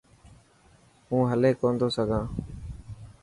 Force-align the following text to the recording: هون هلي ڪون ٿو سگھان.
هون 1.09 1.23
هلي 1.31 1.51
ڪون 1.61 1.73
ٿو 1.79 1.87
سگھان. 1.95 2.25